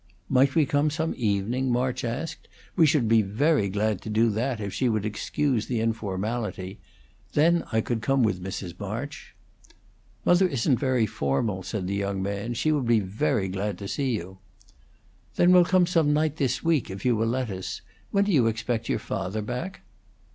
[0.29, 2.47] "Might we come some evening?" March asked.
[2.75, 6.79] "We should be very glad to do that, if she would excuse the informality.
[7.33, 8.79] Then I could come with Mrs.
[8.79, 9.35] March."
[10.25, 12.55] "Mother isn't very formal," said the young man.
[12.55, 14.39] "She would be very glad to see you."
[15.35, 17.81] "Then we'll come some night this week, if you will let us.
[18.09, 19.81] When do you expect your father back?"